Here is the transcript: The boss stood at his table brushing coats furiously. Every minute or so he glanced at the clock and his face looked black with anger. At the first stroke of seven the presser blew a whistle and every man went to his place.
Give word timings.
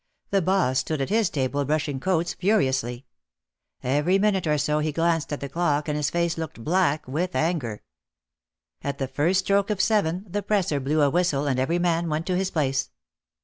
The 0.31 0.41
boss 0.41 0.79
stood 0.79 0.99
at 0.99 1.11
his 1.11 1.29
table 1.29 1.63
brushing 1.63 1.99
coats 1.99 2.33
furiously. 2.33 3.05
Every 3.83 4.17
minute 4.17 4.47
or 4.47 4.57
so 4.57 4.79
he 4.79 4.91
glanced 4.91 5.31
at 5.31 5.41
the 5.41 5.47
clock 5.47 5.87
and 5.87 5.95
his 5.95 6.09
face 6.09 6.39
looked 6.39 6.63
black 6.63 7.07
with 7.07 7.35
anger. 7.35 7.83
At 8.83 8.97
the 8.97 9.07
first 9.07 9.41
stroke 9.41 9.69
of 9.69 9.79
seven 9.79 10.25
the 10.27 10.41
presser 10.41 10.79
blew 10.79 11.03
a 11.03 11.11
whistle 11.11 11.45
and 11.45 11.59
every 11.59 11.77
man 11.77 12.09
went 12.09 12.25
to 12.25 12.35
his 12.35 12.49
place. 12.49 12.89